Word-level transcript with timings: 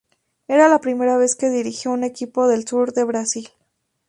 Era 0.47 0.67
la 0.67 0.79
primera 0.81 1.15
vez 1.17 1.35
que 1.35 1.51
dirigió 1.51 1.91
un 1.91 2.03
equipo 2.03 2.47
del 2.47 2.67
sur 2.67 2.91
de 2.91 3.03
Brasil. 3.03 3.47